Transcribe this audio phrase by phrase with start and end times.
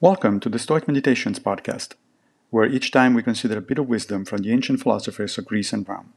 [0.00, 1.94] Welcome to the Stoic Meditations podcast,
[2.50, 5.72] where each time we consider a bit of wisdom from the ancient philosophers of Greece
[5.72, 6.12] and Rome.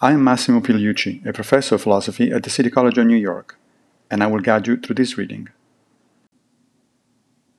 [0.00, 3.56] I am Massimo Pigliucci, a professor of philosophy at the City College of New York,
[4.10, 5.48] and I will guide you through this reading.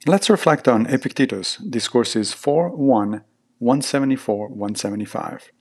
[0.05, 3.23] Let's reflect on Epictetus, Discourses 4 1,
[3.59, 5.53] 174 175.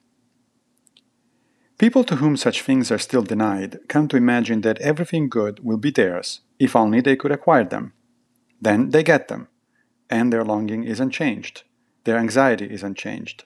[1.79, 5.77] People to whom such things are still denied come to imagine that everything good will
[5.77, 7.93] be theirs if only they could acquire them.
[8.61, 9.47] Then they get them
[10.11, 11.63] and their longing is unchanged.
[12.05, 13.45] Their anxiety is unchanged.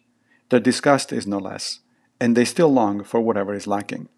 [0.50, 1.80] Their disgust is no less,
[2.20, 4.08] and they still long for whatever is lacking.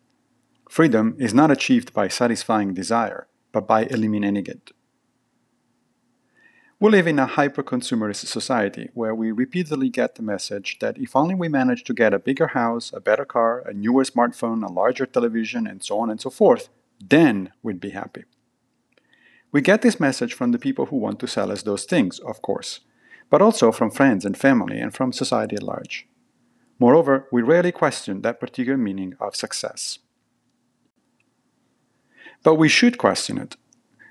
[0.69, 4.73] Freedom is not achieved by satisfying desire, but by eliminating it.
[6.81, 11.35] We live in a hyper-consumerist society where we repeatedly get the message that if only
[11.35, 15.07] we manage to get a bigger house, a better car, a newer smartphone, a larger
[15.07, 16.69] television, and so on and so forth,
[17.01, 18.25] then we'd be happy.
[19.55, 22.43] We get this message from the people who want to sell us those things, of
[22.43, 22.81] course,
[23.31, 26.09] but also from friends and family and from society at large.
[26.81, 30.01] Moreover, we rarely question that particular meaning of success.
[32.43, 33.55] But we should question it,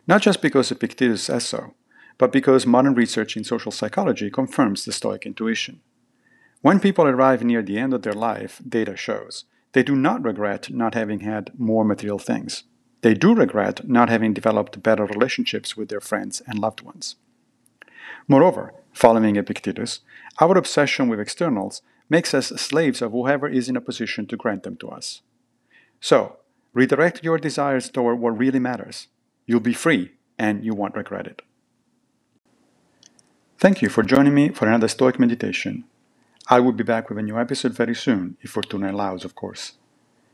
[0.07, 1.73] not just because Epictetus says so,
[2.17, 5.81] but because modern research in social psychology confirms the Stoic intuition.
[6.61, 10.69] When people arrive near the end of their life, data shows, they do not regret
[10.69, 12.63] not having had more material things.
[13.03, 17.17] They do regret not having developed better relationships with their friends and loved ones.
[18.29, 19.99] Moreover, following Epictetus,
[20.39, 24.63] our obsession with externals makes us slaves of whoever is in a position to grant
[24.63, 25.21] them to us.
[25.99, 26.37] So,
[26.71, 29.07] redirect your desires toward what really matters.
[29.45, 31.41] You'll be free, and you won't regret it.
[33.57, 35.83] Thank you for joining me for another Stoic meditation.
[36.47, 39.73] I will be back with a new episode very soon, if Fortuna allows, of course.